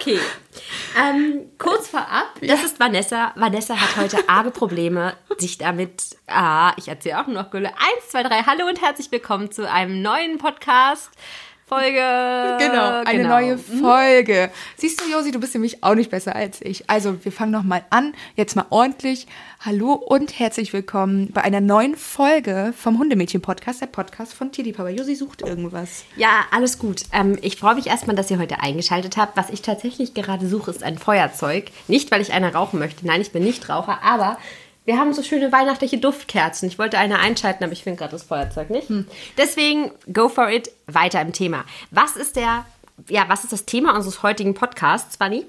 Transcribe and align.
Okay. 0.00 0.18
Ähm, 0.98 1.50
kurz 1.58 1.88
vorab, 1.88 2.28
das 2.40 2.64
ist 2.64 2.80
Vanessa. 2.80 3.32
Vanessa 3.36 3.76
hat 3.76 3.98
heute 3.98 4.16
arge 4.30 4.50
Probleme, 4.50 5.14
sich 5.36 5.58
damit. 5.58 6.16
Ah, 6.26 6.72
ich 6.78 6.88
erzähle 6.88 7.20
auch 7.20 7.26
nur 7.26 7.42
noch 7.42 7.50
Gülle. 7.50 7.68
Eins, 7.68 8.08
zwei, 8.08 8.22
drei. 8.22 8.42
Hallo 8.44 8.66
und 8.66 8.80
herzlich 8.80 9.12
willkommen 9.12 9.50
zu 9.52 9.70
einem 9.70 10.00
neuen 10.00 10.38
Podcast. 10.38 11.10
Folge. 11.70 12.56
Genau, 12.58 13.02
eine 13.04 13.22
genau. 13.22 13.28
neue 13.28 13.56
Folge. 13.56 14.50
Siehst 14.76 15.00
du, 15.00 15.08
Josi, 15.08 15.30
du 15.30 15.38
bist 15.38 15.54
nämlich 15.54 15.84
auch 15.84 15.94
nicht 15.94 16.10
besser 16.10 16.34
als 16.34 16.60
ich. 16.60 16.90
Also, 16.90 17.24
wir 17.24 17.30
fangen 17.30 17.52
noch 17.52 17.62
mal 17.62 17.84
an. 17.90 18.12
Jetzt 18.34 18.56
mal 18.56 18.66
ordentlich. 18.70 19.28
Hallo 19.64 19.92
und 19.92 20.36
herzlich 20.40 20.72
willkommen 20.72 21.30
bei 21.32 21.42
einer 21.42 21.60
neuen 21.60 21.94
Folge 21.94 22.74
vom 22.76 22.98
Hundemädchen-Podcast, 22.98 23.82
der 23.82 23.86
Podcast 23.86 24.34
von 24.34 24.50
Tierliebhaber. 24.50 24.90
Josi 24.90 25.14
sucht 25.14 25.42
irgendwas. 25.42 26.02
Ja, 26.16 26.44
alles 26.50 26.80
gut. 26.80 27.02
Ähm, 27.12 27.38
ich 27.40 27.54
freue 27.54 27.76
mich 27.76 27.86
erstmal, 27.86 28.16
dass 28.16 28.32
ihr 28.32 28.40
heute 28.40 28.58
eingeschaltet 28.60 29.16
habt. 29.16 29.36
Was 29.36 29.50
ich 29.50 29.62
tatsächlich 29.62 30.12
gerade 30.12 30.48
suche, 30.48 30.72
ist 30.72 30.82
ein 30.82 30.98
Feuerzeug. 30.98 31.66
Nicht, 31.86 32.10
weil 32.10 32.20
ich 32.20 32.32
eine 32.32 32.52
rauchen 32.52 32.80
möchte. 32.80 33.06
Nein, 33.06 33.20
ich 33.20 33.30
bin 33.30 33.44
nicht 33.44 33.68
Raucher, 33.68 34.00
aber 34.02 34.38
wir 34.90 34.98
haben 34.98 35.12
so 35.12 35.22
schöne 35.22 35.52
weihnachtliche 35.52 35.98
Duftkerzen. 35.98 36.66
Ich 36.66 36.76
wollte 36.76 36.98
eine 36.98 37.20
einschalten, 37.20 37.62
aber 37.62 37.72
ich 37.72 37.84
finde 37.84 38.00
gerade 38.00 38.10
das 38.10 38.24
Feuerzeug 38.24 38.70
nicht. 38.70 38.88
Deswegen, 39.38 39.92
go 40.12 40.28
for 40.28 40.50
it, 40.50 40.72
weiter 40.88 41.20
im 41.22 41.32
Thema. 41.32 41.64
Was 41.92 42.16
ist 42.16 42.34
der, 42.34 42.64
ja, 43.08 43.26
was 43.28 43.44
ist 43.44 43.52
das 43.52 43.66
Thema 43.66 43.94
unseres 43.94 44.24
heutigen 44.24 44.54
Podcasts, 44.54 45.14
Fanny? 45.14 45.46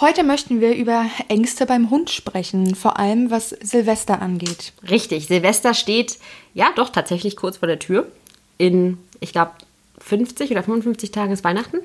Heute 0.00 0.24
möchten 0.24 0.60
wir 0.60 0.74
über 0.74 1.06
Ängste 1.28 1.64
beim 1.64 1.90
Hund 1.90 2.10
sprechen, 2.10 2.74
vor 2.74 2.98
allem 2.98 3.30
was 3.30 3.50
Silvester 3.50 4.20
angeht. 4.20 4.72
Richtig, 4.88 5.28
Silvester 5.28 5.72
steht 5.72 6.18
ja 6.52 6.72
doch 6.74 6.88
tatsächlich 6.88 7.36
kurz 7.36 7.58
vor 7.58 7.68
der 7.68 7.78
Tür. 7.78 8.10
In, 8.58 8.98
ich 9.20 9.30
glaube, 9.30 9.52
50 9.98 10.50
oder 10.50 10.64
55 10.64 11.12
Tagen 11.12 11.30
ist 11.30 11.44
Weihnachten. 11.44 11.78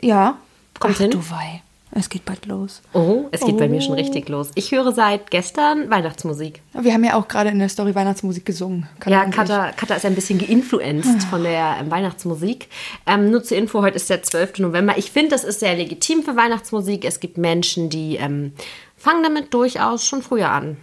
Ja. 0.00 0.38
Kommt 0.78 0.94
Ach, 0.94 1.00
hin. 1.00 1.10
du 1.10 1.30
wei. 1.30 1.62
Es 1.94 2.08
geht 2.08 2.24
bald 2.24 2.46
los. 2.46 2.80
Oh, 2.94 3.26
es 3.32 3.42
geht 3.42 3.58
bei 3.58 3.68
mir 3.68 3.82
schon 3.82 3.94
richtig 3.94 4.28
los. 4.30 4.50
Ich 4.54 4.72
höre 4.72 4.92
seit 4.92 5.30
gestern 5.30 5.90
Weihnachtsmusik. 5.90 6.62
Wir 6.72 6.94
haben 6.94 7.04
ja 7.04 7.14
auch 7.14 7.28
gerade 7.28 7.50
in 7.50 7.58
der 7.58 7.68
Story 7.68 7.94
Weihnachtsmusik 7.94 8.46
gesungen. 8.46 8.88
Kann 8.98 9.12
Ja, 9.12 9.26
Katha, 9.26 9.72
Katha 9.72 9.94
ist 9.96 10.06
ein 10.06 10.14
bisschen 10.14 10.38
geinfluenced 10.38 11.22
von 11.24 11.42
der 11.42 11.76
ähm, 11.80 11.90
Weihnachtsmusik. 11.90 12.68
Ähm, 13.06 13.30
nur 13.30 13.44
zur 13.44 13.58
Info, 13.58 13.82
heute 13.82 13.96
ist 13.96 14.08
der 14.08 14.22
12. 14.22 14.60
November. 14.60 14.96
Ich 14.96 15.10
finde, 15.10 15.30
das 15.30 15.44
ist 15.44 15.60
sehr 15.60 15.74
legitim 15.76 16.22
für 16.22 16.34
Weihnachtsmusik. 16.34 17.04
Es 17.04 17.20
gibt 17.20 17.36
Menschen, 17.36 17.90
die 17.90 18.16
ähm, 18.16 18.52
fangen 18.96 19.22
damit 19.22 19.52
durchaus 19.52 20.06
schon 20.06 20.22
früher 20.22 20.50
an. 20.50 20.78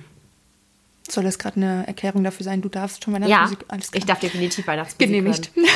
Soll 1.11 1.23
das 1.23 1.39
gerade 1.39 1.57
eine 1.57 1.87
Erklärung 1.87 2.23
dafür 2.23 2.43
sein, 2.43 2.61
du 2.61 2.69
darfst 2.69 3.03
schon 3.03 3.13
Ja, 3.15 3.21
Weihnachtsmusik? 3.21 3.67
Klar. 3.67 3.79
ich 3.93 4.05
darf 4.05 4.19
definitiv 4.19 4.67
Weihnachtsmusik 4.67 4.99
Genehmigt. 5.07 5.51
hören. 5.55 5.67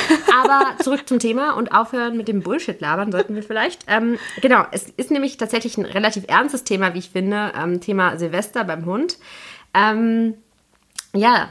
Aber 0.41 0.83
zurück 0.83 1.07
zum 1.07 1.19
Thema 1.19 1.51
und 1.57 1.71
aufhören 1.73 2.15
mit 2.17 2.27
dem 2.27 2.41
Bullshit 2.41 2.79
labern 2.79 3.11
sollten 3.11 3.35
wir 3.35 3.43
vielleicht. 3.43 3.81
Ähm, 3.87 4.17
genau, 4.41 4.65
es 4.71 4.83
ist 4.95 5.11
nämlich 5.11 5.37
tatsächlich 5.37 5.77
ein 5.77 5.85
relativ 5.85 6.25
ernstes 6.27 6.63
Thema, 6.63 6.93
wie 6.93 6.99
ich 6.99 7.09
finde, 7.09 7.51
ähm, 7.59 7.81
Thema 7.81 8.17
Silvester 8.17 8.63
beim 8.63 8.85
Hund. 8.85 9.17
Ähm, 9.73 10.35
ja, 11.15 11.49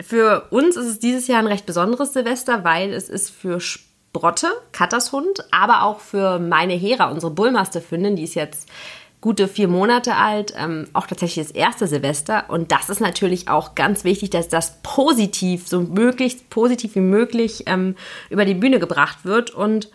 für 0.00 0.48
uns 0.50 0.76
ist 0.76 0.86
es 0.86 0.98
dieses 0.98 1.28
Jahr 1.28 1.38
ein 1.38 1.46
recht 1.46 1.66
besonderes 1.66 2.12
Silvester, 2.12 2.64
weil 2.64 2.92
es 2.92 3.08
ist 3.08 3.30
für 3.30 3.60
Sprotte, 3.60 4.48
Katas 4.72 5.12
Hund, 5.12 5.44
aber 5.52 5.82
auch 5.84 6.00
für 6.00 6.38
meine 6.38 6.74
Hera, 6.74 7.10
unsere 7.10 7.32
Bullmastiffin, 7.32 8.16
die 8.16 8.24
ist 8.24 8.34
jetzt 8.34 8.68
gute 9.22 9.48
vier 9.48 9.68
Monate 9.68 10.16
alt, 10.16 10.52
ähm, 10.58 10.88
auch 10.92 11.06
tatsächlich 11.06 11.46
das 11.46 11.54
erste 11.54 11.86
Silvester. 11.86 12.44
Und 12.48 12.72
das 12.72 12.90
ist 12.90 13.00
natürlich 13.00 13.48
auch 13.48 13.74
ganz 13.74 14.04
wichtig, 14.04 14.30
dass 14.30 14.48
das 14.48 14.82
positiv, 14.82 15.66
so 15.66 15.80
möglichst 15.80 16.50
positiv 16.50 16.96
wie 16.96 17.00
möglich 17.00 17.62
ähm, 17.66 17.94
über 18.28 18.44
die 18.44 18.54
Bühne 18.54 18.80
gebracht 18.80 19.24
wird. 19.24 19.50
Und 19.52 19.90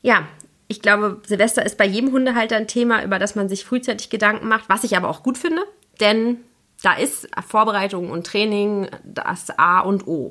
ja, 0.00 0.22
ich 0.68 0.80
glaube, 0.80 1.20
Silvester 1.26 1.66
ist 1.66 1.76
bei 1.78 1.84
jedem 1.84 2.12
Hundehalter 2.12 2.56
ein 2.56 2.68
Thema, 2.68 3.02
über 3.02 3.18
das 3.18 3.34
man 3.34 3.48
sich 3.48 3.64
frühzeitig 3.64 4.08
Gedanken 4.08 4.46
macht, 4.46 4.68
was 4.68 4.84
ich 4.84 4.96
aber 4.96 5.08
auch 5.08 5.24
gut 5.24 5.36
finde, 5.36 5.62
denn 6.00 6.38
da 6.82 6.94
ist 6.94 7.28
Vorbereitung 7.46 8.08
und 8.10 8.24
Training 8.24 8.88
das 9.04 9.50
A 9.58 9.80
und 9.80 10.06
O. 10.06 10.30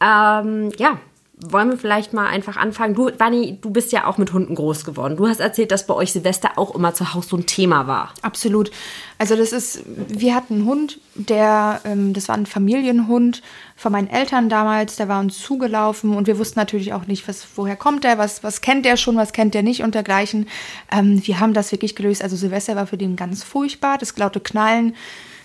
Ähm, 0.00 0.70
ja, 0.78 1.00
wollen 1.36 1.70
wir 1.70 1.78
vielleicht 1.78 2.12
mal 2.12 2.26
einfach 2.26 2.56
anfangen. 2.56 2.94
Du, 2.94 3.10
Vanni, 3.18 3.58
du 3.60 3.70
bist 3.70 3.90
ja 3.90 4.06
auch 4.06 4.18
mit 4.18 4.32
Hunden 4.32 4.54
groß 4.54 4.84
geworden. 4.84 5.16
Du 5.16 5.26
hast 5.26 5.40
erzählt, 5.40 5.72
dass 5.72 5.86
bei 5.86 5.94
euch 5.94 6.12
Silvester 6.12 6.52
auch 6.56 6.74
immer 6.74 6.94
zu 6.94 7.12
Hause 7.12 7.28
so 7.30 7.36
ein 7.36 7.46
Thema 7.46 7.88
war. 7.88 8.14
Absolut. 8.22 8.70
Also 9.18 9.34
das 9.34 9.52
ist, 9.52 9.82
wir 9.86 10.34
hatten 10.34 10.54
einen 10.54 10.66
Hund, 10.66 11.00
der, 11.16 11.80
ähm, 11.84 12.12
das 12.12 12.28
war 12.28 12.36
ein 12.36 12.46
Familienhund 12.46 13.42
von 13.76 13.90
meinen 13.90 14.08
Eltern 14.08 14.48
damals, 14.48 14.96
der 14.96 15.08
war 15.08 15.20
uns 15.20 15.40
zugelaufen 15.40 16.14
und 16.14 16.28
wir 16.28 16.38
wussten 16.38 16.58
natürlich 16.58 16.92
auch 16.92 17.06
nicht, 17.06 17.26
was, 17.26 17.46
woher 17.56 17.76
kommt 17.76 18.04
der, 18.04 18.16
was, 18.16 18.44
was 18.44 18.60
kennt 18.60 18.86
der 18.86 18.96
schon, 18.96 19.16
was 19.16 19.32
kennt 19.32 19.54
der 19.54 19.62
nicht 19.64 19.82
und 19.82 19.96
dergleichen. 19.96 20.46
Ähm, 20.92 21.20
wir 21.26 21.40
haben 21.40 21.52
das 21.52 21.72
wirklich 21.72 21.96
gelöst. 21.96 22.22
Also 22.22 22.36
Silvester 22.36 22.76
war 22.76 22.86
für 22.86 22.98
den 22.98 23.16
ganz 23.16 23.42
furchtbar, 23.42 23.98
das 23.98 24.16
laute 24.16 24.40
Knallen, 24.40 24.94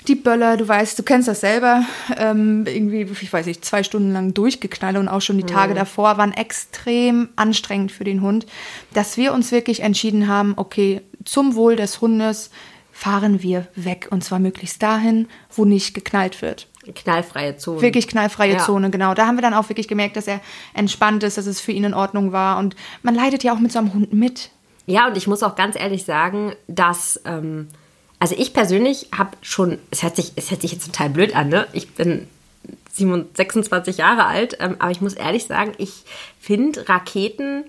die 0.08 0.16
Böller, 0.16 0.58
du 0.58 0.68
weißt, 0.68 0.98
du 0.98 1.04
kennst 1.04 1.28
das 1.28 1.42
selber, 1.42 1.84
ähm, 2.18 2.66
irgendwie, 2.66 3.02
ich 3.02 3.32
weiß 3.32 3.46
nicht, 3.46 3.64
zwei 3.66 3.84
Stunden 3.84 4.14
lang 4.14 4.34
durchgeknallt 4.34 4.98
und 4.98 5.08
auch 5.08 5.22
schon 5.22 5.38
die 5.38 5.44
Tage 5.44 5.74
davor 5.74 6.18
waren 6.18 6.34
extrem 6.34 7.30
anstrengend 7.36 7.92
für 7.92 8.04
den 8.04 8.22
Hund, 8.22 8.46
dass 8.94 9.18
wir 9.18 9.34
uns 9.34 9.52
wirklich 9.52 9.82
entschieden 9.82 10.28
haben, 10.28 10.54
okay, 10.56 11.02
zum 11.26 11.56
Wohl 11.56 11.76
des 11.76 12.02
Hundes 12.02 12.50
fahren 12.92 13.42
wir 13.44 13.68
weg 13.76 14.08
und 14.10 14.24
zwar 14.24 14.40
möglichst 14.40 14.82
dahin, 14.82 15.28
wo 15.56 15.64
nicht 15.64 15.94
geknallt 15.94 16.42
wird. 16.42 16.68
Knallfreie 16.96 17.56
Zone. 17.58 17.82
Wirklich 17.82 18.08
knallfreie 18.08 18.54
Ja. 18.54 18.60
Zone, 18.60 18.90
genau. 18.90 19.14
Da 19.14 19.28
haben 19.28 19.38
wir 19.38 19.42
dann 19.42 19.54
auch 19.54 19.70
wirklich 19.70 19.88
gemerkt, 19.88 20.16
dass 20.16 20.28
er 20.28 20.42
entspannt 20.74 21.24
ist, 21.24 21.38
dass 21.38 21.46
es 21.46 21.62
für 21.62 21.72
ihn 21.72 21.84
in 21.84 21.94
Ordnung 21.94 22.32
war 22.32 22.58
und 22.58 22.76
man 23.04 23.16
leidet 23.16 23.44
ja 23.44 23.54
auch 23.54 23.60
mit 23.60 23.72
so 23.72 23.80
einem 23.80 23.94
Hund 23.94 24.12
mit. 24.14 24.50
Ja, 24.86 25.08
und 25.08 25.18
ich 25.18 25.28
muss 25.28 25.44
auch 25.44 25.56
ganz 25.56 25.80
ehrlich 25.80 26.04
sagen, 26.04 26.54
dass, 26.68 27.22
ähm, 27.26 27.68
also 28.20 28.36
ich 28.38 28.54
persönlich 28.54 29.08
habe 29.18 29.38
schon, 29.42 29.80
es 29.92 30.04
hört, 30.04 30.16
sich, 30.16 30.34
es 30.36 30.52
hört 30.52 30.62
sich 30.62 30.74
jetzt 30.74 30.86
total 30.86 31.10
blöd 31.10 31.36
an, 31.36 31.50
ne? 31.50 31.68
Ich 31.74 31.90
bin 31.94 32.28
27, 32.92 33.38
26 33.38 33.98
Jahre 33.98 34.26
alt, 34.26 34.58
ähm, 34.60 34.76
aber 34.80 34.92
ich 34.92 35.02
muss 35.02 35.14
ehrlich 35.14 35.46
sagen, 35.46 35.74
ich 35.78 36.04
finde 36.40 36.88
Raketen 36.90 37.64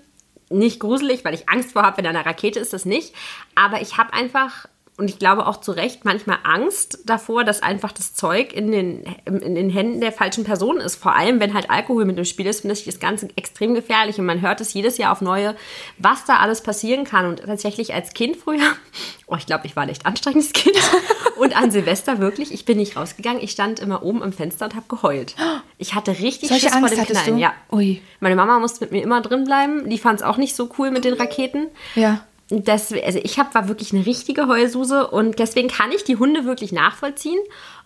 nicht 0.50 0.80
gruselig, 0.80 1.24
weil 1.24 1.34
ich 1.34 1.48
Angst 1.48 1.72
vor 1.72 1.82
habe, 1.82 1.98
wenn 1.98 2.04
da 2.04 2.10
eine 2.10 2.26
Rakete 2.26 2.58
ist, 2.58 2.72
das 2.72 2.84
nicht. 2.84 3.14
Aber 3.54 3.80
ich 3.80 3.96
habe 3.96 4.12
einfach, 4.12 4.66
und 5.00 5.08
ich 5.08 5.18
glaube 5.18 5.46
auch 5.46 5.56
zu 5.56 5.72
Recht, 5.72 6.04
manchmal 6.04 6.38
Angst 6.42 6.98
davor, 7.06 7.42
dass 7.42 7.62
einfach 7.62 7.90
das 7.90 8.12
Zeug 8.12 8.52
in 8.52 8.70
den, 8.70 9.04
in 9.24 9.54
den 9.54 9.70
Händen 9.70 10.02
der 10.02 10.12
falschen 10.12 10.44
Person 10.44 10.76
ist. 10.76 10.96
Vor 10.96 11.16
allem, 11.16 11.40
wenn 11.40 11.54
halt 11.54 11.70
Alkohol 11.70 12.04
mit 12.04 12.18
im 12.18 12.26
Spiel 12.26 12.46
ist, 12.46 12.60
finde 12.60 12.74
ich 12.74 12.84
das 12.84 13.00
Ganze 13.00 13.30
extrem 13.34 13.74
gefährlich. 13.74 14.18
Und 14.18 14.26
man 14.26 14.42
hört 14.42 14.60
es 14.60 14.74
jedes 14.74 14.98
Jahr 14.98 15.12
auf 15.12 15.22
neue, 15.22 15.56
was 15.96 16.26
da 16.26 16.36
alles 16.36 16.62
passieren 16.62 17.04
kann. 17.04 17.24
Und 17.24 17.40
tatsächlich 17.40 17.94
als 17.94 18.12
Kind 18.12 18.36
früher, 18.36 18.60
oh, 19.26 19.36
ich 19.36 19.46
glaube, 19.46 19.66
ich 19.66 19.74
war 19.74 19.84
ein 19.84 19.88
echt 19.88 20.04
anstrengendes 20.04 20.52
Kind. 20.52 20.76
Und 21.38 21.56
an 21.56 21.70
Silvester 21.70 22.18
wirklich, 22.18 22.52
ich 22.52 22.66
bin 22.66 22.76
nicht 22.76 22.98
rausgegangen. 22.98 23.42
Ich 23.42 23.52
stand 23.52 23.80
immer 23.80 24.02
oben 24.02 24.22
im 24.22 24.34
Fenster 24.34 24.66
und 24.66 24.74
habe 24.74 24.86
geheult. 24.88 25.34
Ich 25.78 25.94
hatte 25.94 26.10
richtig 26.10 26.50
Solche 26.50 26.66
Schiss 26.66 26.72
vor 26.72 26.82
Angst 26.82 26.92
dem 26.92 27.00
hattest 27.00 27.22
Knallen. 27.22 27.36
du? 27.36 27.40
Ja. 27.40 27.54
Ui. 27.72 28.02
Meine 28.20 28.36
Mama 28.36 28.58
musste 28.58 28.84
mit 28.84 28.92
mir 28.92 29.02
immer 29.02 29.22
drin 29.22 29.44
bleiben. 29.44 29.88
Die 29.88 29.96
fand 29.96 30.20
es 30.20 30.26
auch 30.26 30.36
nicht 30.36 30.54
so 30.54 30.68
cool 30.78 30.90
mit 30.90 31.06
den 31.06 31.14
Raketen. 31.14 31.68
Ja. 31.94 32.20
Das, 32.50 32.92
also 32.92 33.20
ich 33.22 33.38
hab, 33.38 33.54
war 33.54 33.68
wirklich 33.68 33.92
eine 33.94 34.04
richtige 34.04 34.48
Heulsuse 34.48 35.06
und 35.08 35.38
deswegen 35.38 35.68
kann 35.68 35.92
ich 35.92 36.02
die 36.02 36.16
Hunde 36.16 36.44
wirklich 36.44 36.72
nachvollziehen 36.72 37.38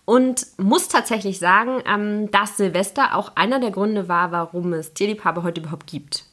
und 0.07 0.47
muss 0.57 0.89
tatsächlich 0.89 1.39
sagen, 1.39 1.83
ähm, 1.87 2.31
dass 2.31 2.57
Silvester 2.57 3.15
auch 3.15 3.33
einer 3.37 3.61
der 3.61 3.71
Gründe 3.71 4.09
war, 4.09 4.33
warum 4.33 4.73
es 4.73 4.95
Tierliebhaber 4.95 5.43
heute 5.43 5.61
überhaupt 5.61 5.87
gibt. 5.87 6.25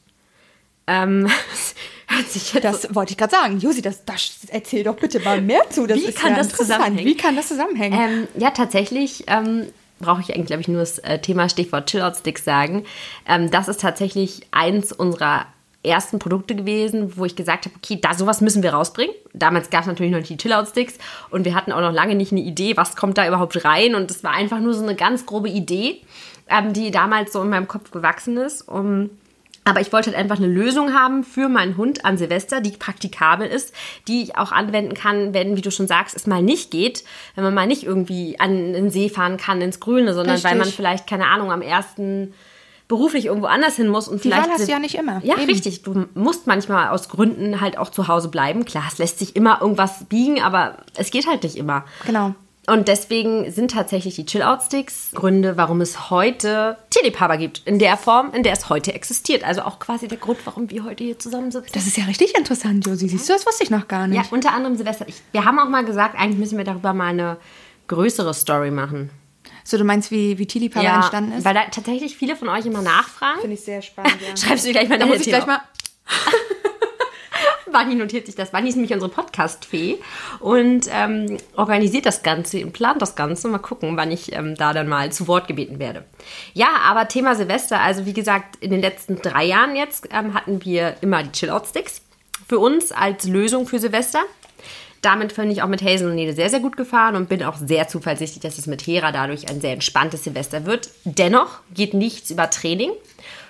Ähm, 0.87 1.29
das 2.61 2.81
so- 2.81 2.95
wollte 2.95 3.11
ich 3.11 3.17
gerade 3.17 3.31
sagen. 3.31 3.59
Josi, 3.59 3.81
das, 3.81 4.05
das 4.05 4.31
erzähl 4.47 4.83
doch 4.83 4.95
bitte 4.95 5.19
mal 5.19 5.41
mehr 5.41 5.69
zu. 5.69 5.85
Das 5.87 5.97
Wie 5.97 6.05
ist 6.05 6.17
kann 6.17 6.31
ja 6.31 6.37
das 6.37 6.49
zusammenhängen? 6.49 7.05
Wie 7.05 7.17
kann 7.17 7.35
das 7.35 7.49
zusammenhängen? 7.49 7.99
Ähm, 7.99 8.27
ja, 8.41 8.51
tatsächlich 8.51 9.25
ähm, 9.27 9.67
brauche 9.99 10.21
ich 10.21 10.33
eigentlich, 10.33 10.47
glaube 10.47 10.61
ich, 10.61 10.67
nur 10.67 10.79
das 10.79 10.99
äh, 10.99 11.19
Thema 11.19 11.47
Stichwort 11.49 11.89
Chill-Out-Sticks 11.89 12.43
sagen. 12.43 12.85
Ähm, 13.27 13.51
das 13.51 13.67
ist 13.67 13.81
tatsächlich 13.81 14.41
eins 14.51 14.91
unserer 14.91 15.45
ersten 15.83 16.19
Produkte 16.19 16.55
gewesen, 16.55 17.17
wo 17.17 17.25
ich 17.25 17.35
gesagt 17.35 17.65
habe, 17.65 17.75
okay, 17.75 17.97
da 17.99 18.13
sowas 18.13 18.41
müssen 18.41 18.61
wir 18.61 18.73
rausbringen. 18.73 19.15
Damals 19.33 19.69
gab 19.69 19.81
es 19.81 19.87
natürlich 19.87 20.11
noch 20.11 20.19
nicht 20.19 20.29
die 20.29 20.37
Chill-Out-Sticks 20.37 20.97
und 21.31 21.45
wir 21.45 21.55
hatten 21.55 21.71
auch 21.71 21.81
noch 21.81 21.91
lange 21.91 22.15
nicht 22.15 22.31
eine 22.31 22.41
Idee, 22.41 22.77
was 22.77 22.95
kommt 22.95 23.17
da 23.17 23.27
überhaupt 23.27 23.65
rein. 23.65 23.95
Und 23.95 24.11
es 24.11 24.23
war 24.23 24.31
einfach 24.31 24.59
nur 24.59 24.73
so 24.73 24.83
eine 24.83 24.95
ganz 24.95 25.25
grobe 25.25 25.49
Idee, 25.49 26.01
ähm, 26.47 26.73
die 26.73 26.91
damals 26.91 27.33
so 27.33 27.41
in 27.41 27.49
meinem 27.49 27.67
Kopf 27.67 27.91
gewachsen 27.91 28.37
ist. 28.37 28.67
Um, 28.67 29.09
aber 29.63 29.79
ich 29.81 29.93
wollte 29.93 30.09
halt 30.09 30.17
einfach 30.17 30.37
eine 30.37 30.47
Lösung 30.47 30.93
haben 30.93 31.23
für 31.23 31.47
meinen 31.47 31.77
Hund 31.77 32.03
an 32.03 32.17
Silvester, 32.17 32.61
die 32.61 32.71
praktikabel 32.71 33.47
ist, 33.47 33.73
die 34.07 34.23
ich 34.23 34.35
auch 34.35 34.51
anwenden 34.51 34.95
kann, 34.95 35.35
wenn, 35.35 35.55
wie 35.55 35.61
du 35.61 35.69
schon 35.71 35.87
sagst, 35.87 36.15
es 36.15 36.25
mal 36.25 36.41
nicht 36.41 36.71
geht, 36.71 37.03
wenn 37.35 37.43
man 37.43 37.53
mal 37.53 37.67
nicht 37.67 37.83
irgendwie 37.83 38.39
an 38.39 38.73
den 38.73 38.89
See 38.89 39.07
fahren 39.07 39.37
kann, 39.37 39.61
ins 39.61 39.79
Grüne, 39.79 40.13
sondern 40.13 40.35
Richtig. 40.35 40.51
weil 40.51 40.57
man 40.57 40.67
vielleicht, 40.67 41.07
keine 41.07 41.27
Ahnung, 41.27 41.51
am 41.51 41.61
ersten 41.61 42.33
beruflich 42.91 43.27
irgendwo 43.27 43.47
anders 43.47 43.77
hin 43.77 43.87
muss 43.87 44.09
und 44.09 44.17
Die 44.17 44.27
vielleicht 44.27 44.49
Wahl 44.49 44.53
hast 44.53 44.67
du 44.67 44.71
ja 44.71 44.77
nicht 44.77 44.95
immer. 44.95 45.21
Ja, 45.23 45.37
Eben. 45.37 45.45
richtig. 45.45 45.81
Du 45.81 46.07
musst 46.13 46.45
manchmal 46.45 46.89
aus 46.89 47.07
Gründen 47.07 47.61
halt 47.61 47.77
auch 47.77 47.89
zu 47.89 48.09
Hause 48.09 48.27
bleiben. 48.27 48.65
Klar, 48.65 48.83
es 48.91 48.97
lässt 48.97 49.17
sich 49.17 49.37
immer 49.37 49.61
irgendwas 49.61 50.03
biegen, 50.09 50.41
aber 50.41 50.75
es 50.97 51.09
geht 51.09 51.25
halt 51.25 51.43
nicht 51.43 51.55
immer. 51.55 51.85
Genau. 52.05 52.35
Und 52.67 52.89
deswegen 52.89 53.49
sind 53.49 53.71
tatsächlich 53.71 54.15
die 54.15 54.25
Chill-Out-Sticks 54.25 55.11
Gründe, 55.13 55.55
warum 55.55 55.79
es 55.79 56.09
heute 56.09 56.77
Telepapa 56.89 57.37
gibt. 57.37 57.61
In 57.65 57.79
der 57.79 57.95
Form, 57.95 58.33
in 58.33 58.43
der 58.43 58.51
es 58.51 58.67
heute 58.67 58.93
existiert. 58.93 59.45
Also 59.45 59.61
auch 59.61 59.79
quasi 59.79 60.09
der 60.09 60.17
Grund, 60.17 60.39
warum 60.43 60.69
wir 60.69 60.83
heute 60.83 61.05
hier 61.05 61.17
zusammensitzen. 61.17 61.71
Das 61.73 61.87
ist 61.87 61.95
ja 61.95 62.03
richtig 62.03 62.37
interessant, 62.37 62.85
Josi. 62.85 63.07
Siehst 63.07 63.29
du, 63.29 63.33
das 63.33 63.47
wusste 63.47 63.63
ich 63.63 63.69
noch 63.69 63.87
gar 63.87 64.07
nicht. 64.07 64.21
Ja, 64.21 64.27
unter 64.31 64.51
anderem 64.51 64.75
Silvester. 64.75 65.07
Ich, 65.07 65.15
wir 65.31 65.45
haben 65.45 65.57
auch 65.59 65.69
mal 65.69 65.85
gesagt, 65.85 66.19
eigentlich 66.19 66.39
müssen 66.39 66.57
wir 66.57 66.65
darüber 66.65 66.93
mal 66.93 67.07
eine 67.07 67.37
größere 67.87 68.33
Story 68.33 68.69
machen. 68.69 69.09
So, 69.63 69.77
du 69.77 69.83
meinst, 69.83 70.11
wie, 70.11 70.37
wie 70.37 70.45
Tilly 70.45 70.69
Papa 70.69 70.95
entstanden 70.95 71.33
ist? 71.33 71.45
Weil 71.45 71.53
da 71.53 71.65
tatsächlich 71.65 72.17
viele 72.17 72.35
von 72.35 72.49
euch 72.49 72.65
immer 72.65 72.81
nachfragen. 72.81 73.41
Finde 73.41 73.55
ich 73.55 73.61
sehr 73.61 73.81
spannend, 73.81 74.17
ja. 74.21 74.35
Schreibst 74.37 74.65
du 74.65 74.71
gleich 74.71 74.89
mal 74.89 74.99
Da 74.99 75.05
muss 75.05 75.21
ich 75.21 75.27
gleich 75.27 75.45
mal... 75.45 75.61
Vanni 77.71 77.95
notiert 77.95 78.25
sich 78.25 78.35
das. 78.35 78.53
Vanni 78.53 78.69
ist 78.69 78.75
nämlich 78.75 78.93
unsere 78.93 79.11
Podcast-Fee 79.11 79.99
und 80.39 80.89
ähm, 80.91 81.37
organisiert 81.55 82.05
das 82.05 82.23
Ganze 82.23 82.63
und 82.65 82.73
plant 82.73 83.01
das 83.01 83.15
Ganze. 83.15 83.47
Mal 83.47 83.59
gucken, 83.59 83.95
wann 83.97 84.11
ich 84.11 84.33
ähm, 84.33 84.55
da 84.55 84.73
dann 84.73 84.87
mal 84.87 85.11
zu 85.11 85.27
Wort 85.27 85.47
gebeten 85.47 85.79
werde. 85.79 86.03
Ja, 86.53 86.67
aber 86.83 87.07
Thema 87.07 87.35
Silvester. 87.35 87.79
Also 87.79 88.05
wie 88.05 88.13
gesagt, 88.13 88.57
in 88.57 88.71
den 88.71 88.81
letzten 88.81 89.21
drei 89.21 89.45
Jahren 89.45 89.75
jetzt 89.75 90.09
ähm, 90.11 90.33
hatten 90.33 90.63
wir 90.65 90.97
immer 91.01 91.23
die 91.23 91.31
Chill-Out-Sticks 91.31 92.01
für 92.47 92.59
uns 92.59 92.91
als 92.91 93.25
Lösung 93.25 93.67
für 93.67 93.79
Silvester. 93.79 94.23
Damit 95.01 95.35
bin 95.35 95.49
ich 95.49 95.63
auch 95.63 95.67
mit 95.67 95.81
Hazel 95.81 96.09
und 96.09 96.15
Nede 96.15 96.33
sehr, 96.33 96.49
sehr 96.49 96.59
gut 96.59 96.77
gefahren 96.77 97.15
und 97.15 97.27
bin 97.27 97.43
auch 97.43 97.57
sehr 97.57 97.87
zuversichtlich, 97.87 98.41
dass 98.41 98.59
es 98.59 98.67
mit 98.67 98.85
Hera 98.85 99.11
dadurch 99.11 99.49
ein 99.49 99.59
sehr 99.59 99.73
entspanntes 99.73 100.23
Silvester 100.23 100.65
wird. 100.65 100.89
Dennoch 101.05 101.59
geht 101.73 101.95
nichts 101.95 102.29
über 102.29 102.49
Training 102.49 102.91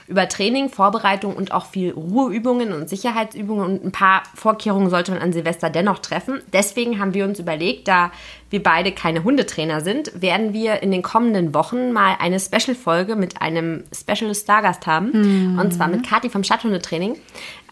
über 0.07 0.27
Training, 0.27 0.69
Vorbereitung 0.69 1.35
und 1.35 1.51
auch 1.51 1.65
viel 1.65 1.91
Ruheübungen 1.91 2.73
und 2.73 2.89
Sicherheitsübungen 2.89 3.65
und 3.65 3.85
ein 3.85 3.91
paar 3.91 4.23
Vorkehrungen 4.35 4.89
sollte 4.89 5.11
man 5.11 5.21
an 5.21 5.33
Silvester 5.33 5.69
dennoch 5.69 5.99
treffen. 5.99 6.41
Deswegen 6.53 6.99
haben 6.99 7.13
wir 7.13 7.25
uns 7.25 7.39
überlegt, 7.39 7.87
da 7.87 8.11
wir 8.49 8.61
beide 8.61 8.91
keine 8.91 9.23
Hundetrainer 9.23 9.81
sind, 9.81 10.21
werden 10.21 10.53
wir 10.53 10.83
in 10.83 10.91
den 10.91 11.01
kommenden 11.01 11.53
Wochen 11.53 11.93
mal 11.93 12.17
eine 12.19 12.39
Special-Folge 12.39 13.15
mit 13.15 13.41
einem 13.41 13.85
Special 13.93 14.35
Stargast 14.35 14.85
haben. 14.87 15.53
Mhm. 15.53 15.59
Und 15.59 15.73
zwar 15.73 15.87
mit 15.87 16.05
Kati 16.05 16.29
vom 16.29 16.43
Stadthundetraining. 16.43 17.17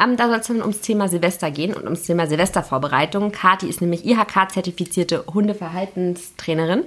Ähm, 0.02 0.16
da 0.16 0.30
soll 0.30 0.40
es 0.40 0.48
dann 0.48 0.62
ums 0.62 0.80
Thema 0.80 1.10
Silvester 1.10 1.52
gehen 1.52 1.74
und 1.74 1.84
ums 1.84 2.04
Thema 2.04 2.28
Silvestervorbereitung. 2.28 3.31
Kati 3.31 3.68
ist 3.68 3.81
nämlich 3.81 4.06
IHK-zertifizierte 4.06 5.26
Hundeverhaltenstrainerin. 5.34 6.84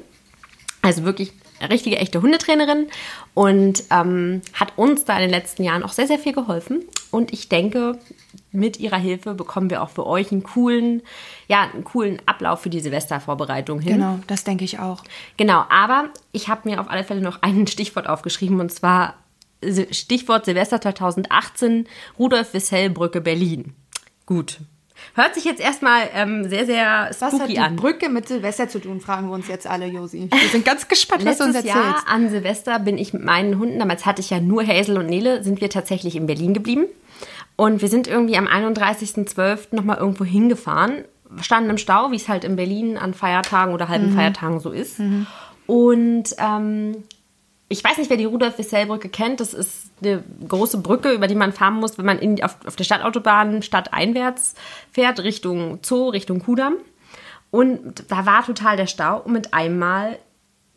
Also 0.81 1.05
wirklich 1.05 1.33
richtige, 1.70 1.97
echte 1.99 2.23
Hundetrainerin 2.23 2.88
und 3.35 3.85
ähm, 3.91 4.43
hat 4.55 4.73
uns 4.76 5.05
da 5.05 5.14
in 5.14 5.23
den 5.23 5.31
letzten 5.31 5.62
Jahren 5.64 5.82
auch 5.82 5.93
sehr, 5.93 6.06
sehr 6.06 6.19
viel 6.19 6.32
geholfen. 6.32 6.85
Und 7.11 7.32
ich 7.32 7.49
denke, 7.49 7.99
mit 8.50 8.81
ihrer 8.81 8.97
Hilfe 8.97 9.35
bekommen 9.35 9.70
wir 9.70 9.82
auch 9.82 9.91
für 9.91 10.06
euch 10.06 10.32
einen 10.32 10.43
coolen, 10.43 11.03
ja, 11.49 11.70
einen 11.73 11.85
coolen 11.85 12.20
Ablauf 12.26 12.61
für 12.61 12.70
die 12.70 12.81
Silvestervorbereitung 12.81 13.81
hin. 13.81 13.94
Genau, 13.94 14.19
das 14.26 14.44
denke 14.44 14.64
ich 14.64 14.79
auch. 14.79 15.03
Genau, 15.37 15.64
aber 15.69 16.11
ich 16.32 16.49
habe 16.49 16.69
mir 16.69 16.81
auf 16.81 16.91
alle 16.91 17.05
Fälle 17.05 17.20
noch 17.20 17.43
ein 17.43 17.67
Stichwort 17.69 18.08
aufgeschrieben 18.08 18.61
und 18.61 18.70
zwar 18.70 19.15
Stichwort 19.91 20.44
Silvester 20.44 20.81
2018, 20.81 21.87
Rudolf 22.19 22.53
Wissell-Brücke 22.53 23.20
Berlin. 23.20 23.75
Gut, 24.26 24.58
Hört 25.15 25.35
sich 25.35 25.44
jetzt 25.44 25.61
erstmal 25.61 26.03
ähm, 26.15 26.49
sehr, 26.49 26.67
sehr 26.67 27.11
spooky 27.12 27.33
was 27.35 27.41
hat 27.41 27.49
die 27.49 27.59
an. 27.59 27.77
Brücke 27.77 28.09
mit 28.09 28.29
Silvester 28.29 28.69
zu 28.69 28.79
tun, 28.81 29.00
fragen 29.00 29.29
wir 29.29 29.35
uns 29.35 29.49
jetzt 29.49 29.67
alle, 29.67 29.87
Josi. 29.87 30.29
Wir 30.33 30.49
sind 30.49 30.65
ganz 30.65 30.89
gespannt, 30.89 31.25
was 31.25 31.39
du 31.39 31.44
uns 31.44 31.55
Letztes 31.55 31.75
erzählst. 31.75 32.06
Jahr 32.06 32.15
an 32.15 32.29
Silvester 32.31 32.79
bin 32.79 32.99
ich 32.99 33.12
mit 33.12 33.25
meinen 33.25 33.59
Hunden, 33.59 33.79
damals 33.79 34.06
hatte 34.06 34.21
ich 34.21 34.31
ja 34.31 34.41
nur 34.41 34.67
Hazel 34.67 34.99
und 34.99 35.06
Nele, 35.06 35.43
sind 35.43 35.61
wir 35.61 35.71
tatsächlich 35.71 36.17
in 36.17 36.27
Berlin 36.27 36.55
geblieben. 36.55 36.87
Und 37.56 37.83
wir 37.83 37.89
sind 37.89 38.09
irgendwie 38.09 38.37
am 38.37 38.47
31.12. 38.47 39.75
nochmal 39.75 39.99
irgendwo 39.99 40.25
hingefahren, 40.25 41.05
standen 41.41 41.71
im 41.71 41.79
Stau, 41.79 42.11
wie 42.11 42.17
es 42.17 42.29
halt 42.29 42.44
in 42.44 42.56
Berlin 42.56 42.97
an 42.99 43.15
Feiertagen 43.15 43.75
oder 43.75 43.87
Mhm. 43.87 43.91
halben 43.91 44.12
Feiertagen 44.15 44.61
so 44.61 44.71
ist. 44.71 45.00
Und 45.67 46.25
ähm, 46.39 47.05
ich 47.72 47.82
weiß 47.82 47.96
nicht, 47.96 48.10
wer 48.10 48.19
die 48.19 48.26
Rudolf-Wissell-Brücke 48.26 49.08
kennt. 49.08 49.40
Das 49.40 49.54
ist 49.54 49.90
eine 50.02 50.22
große 50.46 50.78
Brücke, 50.78 51.12
über 51.12 51.26
die 51.26 51.34
man 51.34 51.52
fahren 51.52 51.74
muss, 51.74 51.96
wenn 51.96 52.04
man 52.04 52.19
in, 52.19 52.42
auf, 52.44 52.56
auf 52.66 52.76
der 52.76 52.84
Stadtautobahn 52.84 53.62
stadteinwärts 53.62 54.54
fährt, 54.92 55.20
Richtung 55.20 55.78
Zoo, 55.82 56.10
Richtung 56.10 56.40
Kudamm. 56.40 56.76
Und 57.50 58.04
da 58.10 58.26
war 58.26 58.44
total 58.44 58.76
der 58.76 58.86
Stau. 58.86 59.20
Und 59.20 59.32
mit 59.32 59.54
einmal 59.54 60.19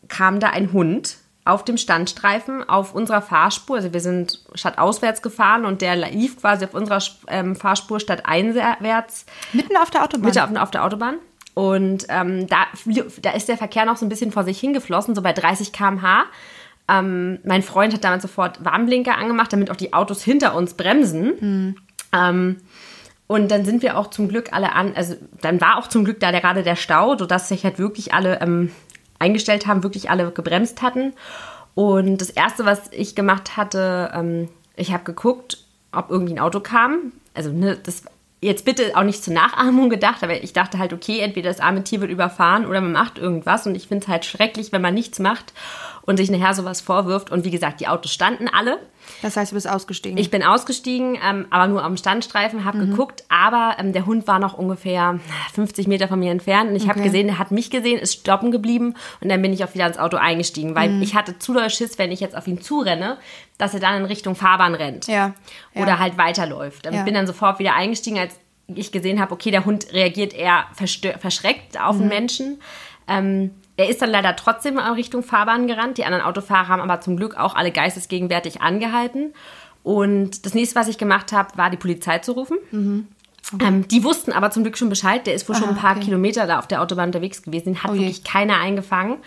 kam 0.08 0.40
da 0.40 0.50
ein 0.50 0.72
Hund 0.72 1.18
auf 1.44 1.64
dem 1.64 1.76
Standstreifen 1.76 2.68
auf 2.68 2.94
unserer 2.94 3.22
Fahrspur. 3.22 3.76
Also 3.76 3.92
wir 3.92 4.00
sind 4.00 4.42
stadtauswärts 4.54 5.20
gefahren 5.20 5.66
und 5.66 5.82
der 5.82 5.96
lief 5.96 6.40
quasi 6.40 6.64
auf 6.64 6.74
unserer 6.74 7.02
ähm, 7.28 7.56
Fahrspur 7.56 8.00
stadteinwärts 8.00 9.26
Mitten 9.52 9.76
auf 9.76 9.90
der 9.90 10.02
Autobahn. 10.02 10.26
Mitte 10.26 10.42
auf, 10.42 10.56
auf 10.56 10.70
der 10.70 10.84
Autobahn. 10.84 11.18
Und 11.54 12.06
ähm, 12.08 12.46
da, 12.48 12.66
da 13.22 13.30
ist 13.30 13.48
der 13.48 13.56
Verkehr 13.56 13.86
noch 13.86 13.96
so 13.96 14.04
ein 14.04 14.10
bisschen 14.10 14.32
vor 14.32 14.44
sich 14.44 14.58
hingeflossen, 14.60 15.14
so 15.14 15.22
bei 15.22 15.32
30 15.32 15.72
km/h. 15.72 16.24
Ähm, 16.88 17.38
mein 17.44 17.62
Freund 17.62 17.92
hat 17.92 18.04
damals 18.04 18.22
sofort 18.22 18.64
Warnblinker 18.64 19.16
angemacht, 19.16 19.52
damit 19.52 19.70
auch 19.70 19.76
die 19.76 19.92
Autos 19.92 20.22
hinter 20.22 20.54
uns 20.54 20.74
bremsen. 20.74 21.76
Ähm, 22.12 22.56
und 23.26 23.50
dann 23.50 23.64
sind 23.64 23.82
wir 23.82 23.98
auch 23.98 24.08
zum 24.08 24.28
Glück 24.28 24.52
alle 24.52 24.72
an, 24.72 24.92
also 24.94 25.16
dann 25.40 25.60
war 25.60 25.78
auch 25.78 25.88
zum 25.88 26.04
Glück 26.04 26.20
da 26.20 26.30
gerade 26.30 26.62
der 26.62 26.76
Stau, 26.76 27.16
sodass 27.18 27.48
sich 27.48 27.64
halt 27.64 27.78
wirklich 27.78 28.14
alle 28.14 28.40
ähm, 28.40 28.70
eingestellt 29.18 29.66
haben, 29.66 29.82
wirklich 29.82 30.10
alle 30.10 30.30
gebremst 30.30 30.82
hatten. 30.82 31.12
Und 31.74 32.20
das 32.20 32.30
Erste, 32.30 32.64
was 32.64 32.82
ich 32.92 33.14
gemacht 33.14 33.56
hatte, 33.56 34.12
ähm, 34.14 34.48
ich 34.76 34.92
habe 34.92 35.04
geguckt, 35.04 35.58
ob 35.92 36.10
irgendwie 36.10 36.34
ein 36.34 36.38
Auto 36.38 36.60
kam. 36.60 37.12
Also 37.34 37.50
ne, 37.50 37.76
das 37.82 38.04
jetzt 38.46 38.64
bitte 38.64 38.96
auch 38.96 39.02
nicht 39.02 39.22
zur 39.22 39.34
Nachahmung 39.34 39.90
gedacht, 39.90 40.22
aber 40.22 40.42
ich 40.42 40.52
dachte 40.52 40.78
halt, 40.78 40.92
okay, 40.92 41.20
entweder 41.20 41.50
das 41.50 41.60
arme 41.60 41.84
Tier 41.84 42.00
wird 42.00 42.10
überfahren 42.10 42.64
oder 42.64 42.80
man 42.80 42.92
macht 42.92 43.18
irgendwas. 43.18 43.66
Und 43.66 43.74
ich 43.74 43.88
finde 43.88 44.04
es 44.04 44.08
halt 44.08 44.24
schrecklich, 44.24 44.72
wenn 44.72 44.82
man 44.82 44.94
nichts 44.94 45.18
macht 45.18 45.52
und 46.02 46.16
sich 46.16 46.30
nachher 46.30 46.54
sowas 46.54 46.80
vorwirft. 46.80 47.30
Und 47.30 47.44
wie 47.44 47.50
gesagt, 47.50 47.80
die 47.80 47.88
Autos 47.88 48.12
standen 48.12 48.48
alle. 48.48 48.78
Das 49.22 49.36
heißt, 49.36 49.52
du 49.52 49.54
bist 49.56 49.68
ausgestiegen. 49.68 50.18
Ich 50.18 50.30
bin 50.30 50.42
ausgestiegen, 50.42 51.18
ähm, 51.24 51.46
aber 51.50 51.66
nur 51.68 51.82
am 51.84 51.96
Standstreifen, 51.96 52.64
habe 52.64 52.78
Mhm. 52.78 52.90
geguckt, 52.90 53.24
aber 53.28 53.76
ähm, 53.78 53.92
der 53.92 54.06
Hund 54.06 54.26
war 54.26 54.38
noch 54.38 54.54
ungefähr 54.54 55.18
50 55.54 55.86
Meter 55.86 56.08
von 56.08 56.18
mir 56.18 56.30
entfernt 56.30 56.70
und 56.70 56.76
ich 56.76 56.88
habe 56.88 56.98
Okay. 57.00 57.08
gesehen, 57.08 57.28
er 57.28 57.38
hat 57.38 57.50
mich 57.50 57.70
gesehen, 57.70 57.98
ist 57.98 58.14
stoppen 58.14 58.50
geblieben 58.50 58.94
und 59.20 59.28
dann 59.28 59.40
bin 59.42 59.52
ich 59.52 59.64
auch 59.64 59.74
wieder 59.74 59.86
ins 59.86 59.98
Auto 59.98 60.16
eingestiegen, 60.16 60.74
weil 60.74 60.90
Mhm. 60.90 61.02
ich 61.02 61.14
hatte 61.14 61.38
zu 61.38 61.54
doll 61.54 61.70
Schiss, 61.70 61.98
wenn 61.98 62.12
ich 62.12 62.20
jetzt 62.20 62.36
auf 62.36 62.46
ihn 62.46 62.60
zurenne, 62.60 63.18
dass 63.58 63.74
er 63.74 63.80
dann 63.80 63.96
in 64.00 64.04
Richtung 64.04 64.34
Fahrbahn 64.34 64.74
rennt 64.74 65.06
Ja, 65.06 65.34
ja. 65.74 65.82
oder 65.82 65.98
halt 65.98 66.18
weiterläuft. 66.18 66.86
Ich 66.86 66.92
Ja. 66.94 67.02
bin 67.02 67.14
dann 67.14 67.26
sofort 67.26 67.58
wieder 67.58 67.74
eingestiegen, 67.74 68.18
als 68.18 68.34
ich 68.68 68.90
gesehen 68.92 69.20
habe, 69.20 69.32
okay, 69.32 69.50
der 69.52 69.64
Hund 69.64 69.92
reagiert 69.92 70.34
eher 70.34 70.64
verschreckt 70.74 71.80
auf 71.80 71.94
Mhm. 71.96 72.00
den 72.00 72.08
Menschen. 72.08 72.60
Ähm, 73.08 73.50
er 73.76 73.88
ist 73.88 74.00
dann 74.02 74.10
leider 74.10 74.34
trotzdem 74.36 74.78
in 74.78 74.84
Richtung 74.94 75.22
Fahrbahn 75.22 75.66
gerannt. 75.66 75.98
Die 75.98 76.04
anderen 76.04 76.24
Autofahrer 76.24 76.68
haben 76.68 76.80
aber 76.82 77.00
zum 77.00 77.16
Glück 77.16 77.36
auch 77.36 77.54
alle 77.54 77.70
geistesgegenwärtig 77.72 78.62
angehalten. 78.62 79.34
Und 79.82 80.44
das 80.46 80.54
nächste, 80.54 80.74
was 80.78 80.88
ich 80.88 80.98
gemacht 80.98 81.32
habe, 81.32 81.56
war 81.56 81.70
die 81.70 81.76
Polizei 81.76 82.18
zu 82.18 82.32
rufen. 82.32 82.58
Ähm, 83.60 83.86
die 83.86 84.02
wussten 84.02 84.32
aber 84.32 84.50
zum 84.50 84.64
Glück 84.64 84.76
schon 84.76 84.88
Bescheid. 84.88 85.26
Der 85.26 85.34
ist 85.34 85.48
wohl 85.48 85.54
schon 85.54 85.68
Ah, 85.68 85.70
ein 85.70 85.76
paar 85.76 85.96
okay. 85.96 86.06
Kilometer 86.06 86.46
da 86.46 86.58
auf 86.58 86.66
der 86.66 86.82
Autobahn 86.82 87.10
unterwegs 87.10 87.42
gewesen. 87.42 87.82
Hat 87.82 87.92
Oh 87.92 87.94
wirklich 87.94 88.24
keiner 88.24 88.58
eingefangen. 88.58 89.18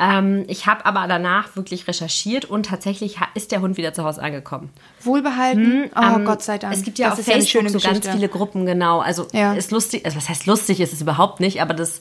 Ähm, 0.00 0.44
ich 0.46 0.66
habe 0.66 0.86
aber 0.86 1.06
danach 1.08 1.56
wirklich 1.56 1.88
recherchiert 1.88 2.44
und 2.44 2.66
tatsächlich 2.66 3.16
ist 3.34 3.50
der 3.50 3.60
Hund 3.60 3.76
wieder 3.76 3.92
zu 3.92 4.04
Hause 4.04 4.22
angekommen. 4.22 4.70
Wohlbehalten. 5.02 5.90
oh, 5.96 6.00
Ähm, 6.00 6.24
Gott 6.24 6.42
sei 6.42 6.58
Dank. 6.58 6.72
Es 6.74 6.82
gibt 6.84 6.98
ja 6.98 7.10
das 7.10 7.18
auf 7.20 7.26
ja 7.26 7.32
Facebook 7.34 7.50
schöne 7.50 7.68
so 7.70 7.78
ganz 7.80 7.98
Geschichte. 7.98 8.12
viele 8.12 8.28
Gruppen, 8.28 8.64
genau. 8.66 9.00
Also 9.00 9.26
Ja. 9.32 9.54
ist 9.54 9.70
lustig, 9.72 10.04
also 10.04 10.16
was 10.16 10.28
heißt 10.28 10.46
lustig, 10.46 10.80
ist 10.80 10.92
es 10.92 11.00
überhaupt 11.02 11.40
nicht, 11.40 11.60
aber 11.60 11.74
das, 11.74 12.00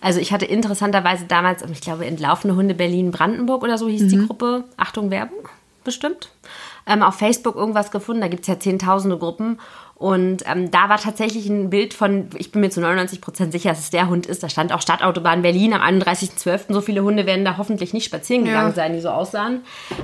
also 0.00 0.20
ich 0.20 0.32
hatte 0.32 0.44
interessanterweise 0.44 1.24
damals, 1.26 1.62
ich 1.72 1.80
glaube, 1.80 2.04
Entlaufene 2.06 2.54
Hunde 2.54 2.74
Berlin-Brandenburg 2.74 3.62
oder 3.62 3.78
so 3.78 3.88
hieß 3.88 4.02
Mhm. 4.02 4.08
die 4.08 4.26
Gruppe, 4.26 4.64
Achtung 4.76 5.10
Werbung, 5.10 5.48
bestimmt, 5.84 6.30
ähm, 6.88 7.02
auf 7.02 7.16
Facebook 7.16 7.54
irgendwas 7.56 7.90
gefunden, 7.90 8.20
da 8.22 8.28
gibt 8.28 8.42
es 8.42 8.48
ja 8.48 8.58
zehntausende 8.58 9.18
Gruppen 9.18 9.60
und 9.94 10.44
ähm, 10.46 10.70
da 10.70 10.88
war 10.88 10.98
tatsächlich 10.98 11.48
ein 11.48 11.70
Bild 11.70 11.92
von, 11.92 12.28
ich 12.36 12.52
bin 12.52 12.60
mir 12.60 12.70
zu 12.70 12.80
99 12.80 13.20
Prozent 13.20 13.52
sicher, 13.52 13.70
dass 13.70 13.80
es 13.80 13.90
der 13.90 14.08
Hund 14.08 14.26
ist, 14.26 14.42
da 14.42 14.48
stand 14.48 14.72
auch 14.72 14.80
Stadtautobahn 14.80 15.42
Berlin 15.42 15.72
am 15.74 15.82
31.12., 15.82 16.72
so 16.72 16.80
viele 16.80 17.02
Hunde 17.02 17.26
werden 17.26 17.44
da 17.44 17.56
hoffentlich 17.58 17.92
nicht 17.92 18.04
spazieren 18.04 18.44
gegangen 18.44 18.68
Ja. 18.68 18.74
sein, 18.74 18.92
die 18.92 19.00
so 19.00 19.08
aussahen. 19.10 19.62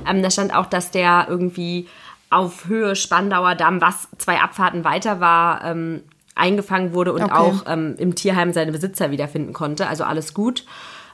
Ähm, 0.09 0.21
da 0.21 0.29
stand 0.29 0.53
auch, 0.55 0.65
dass 0.65 0.91
der 0.91 1.27
irgendwie 1.29 1.87
auf 2.29 2.67
Höhe 2.67 2.95
Spandauer 2.95 3.55
Damm, 3.55 3.79
was 3.81 4.09
zwei 4.17 4.41
Abfahrten 4.41 4.83
weiter 4.83 5.19
war, 5.21 5.63
ähm, 5.63 6.01
eingefangen 6.35 6.93
wurde 6.93 7.13
und 7.13 7.23
Okay. 7.23 7.33
auch 7.33 7.63
ähm, 7.67 7.95
im 7.97 8.15
Tierheim 8.15 8.51
seine 8.51 8.73
Besitzer 8.73 9.11
wiederfinden 9.11 9.53
konnte. 9.53 9.87
Also 9.87 10.03
alles 10.03 10.33
gut. 10.33 10.65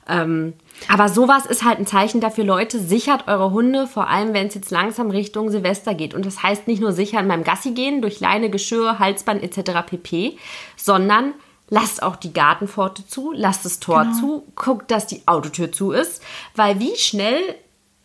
Ähm, 0.07 0.53
aber 0.87 1.09
sowas 1.09 1.45
ist 1.45 1.63
halt 1.63 1.79
ein 1.79 1.85
Zeichen 1.85 2.21
dafür, 2.21 2.43
Leute, 2.43 2.79
sichert 2.79 3.27
eure 3.27 3.51
Hunde, 3.51 3.87
vor 3.87 4.07
allem 4.07 4.33
wenn 4.33 4.47
es 4.47 4.55
jetzt 4.55 4.71
langsam 4.71 5.11
Richtung 5.11 5.49
Silvester 5.49 5.93
geht. 5.93 6.13
Und 6.13 6.25
das 6.25 6.41
heißt 6.41 6.67
nicht 6.67 6.81
nur 6.81 6.91
sichern 6.91 7.27
beim 7.27 7.43
Gassi 7.43 7.71
gehen, 7.71 8.01
durch 8.01 8.19
Leine, 8.19 8.49
Geschirr, 8.49 8.99
Halsband 8.99 9.43
etc. 9.43 9.85
pp., 9.85 10.37
sondern 10.75 11.33
lasst 11.69 12.03
auch 12.03 12.15
die 12.15 12.33
Gartenpforte 12.33 13.07
zu, 13.07 13.31
lasst 13.33 13.65
das 13.65 13.79
Tor 13.79 14.11
zu, 14.19 14.43
guckt, 14.55 14.91
dass 14.91 15.07
die 15.07 15.27
Autotür 15.27 15.71
zu 15.71 15.91
ist, 15.91 16.21
weil 16.55 16.79
wie 16.79 16.95
schnell 16.97 17.41